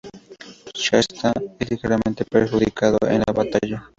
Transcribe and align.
Shasta 0.73 1.31
es 1.59 1.69
ligeramente 1.69 2.25
perjudicado 2.25 2.97
en 3.07 3.19
la 3.23 3.33
batalla. 3.33 3.87